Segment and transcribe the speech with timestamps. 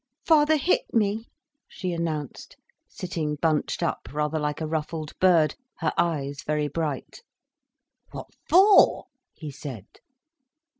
[0.25, 1.27] "Father hit me,"
[1.67, 2.57] she announced,
[2.87, 7.21] sitting bunched up, rather like a ruffled bird, her eyes very bright.
[8.09, 9.85] "What for?" he said.